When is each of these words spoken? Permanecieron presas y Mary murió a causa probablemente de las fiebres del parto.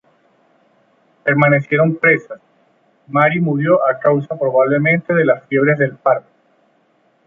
Permanecieron 1.23 1.95
presas 1.95 2.39
y 3.07 3.11
Mary 3.11 3.39
murió 3.39 3.87
a 3.87 3.99
causa 3.99 4.35
probablemente 4.35 5.13
de 5.13 5.25
las 5.25 5.45
fiebres 5.45 5.77
del 5.77 5.91
parto. 5.95 6.27